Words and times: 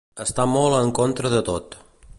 Està 0.23 0.45
molt 0.53 0.79
en 0.79 0.89
contra 1.01 1.33
de 1.35 1.43
tot. 1.51 1.79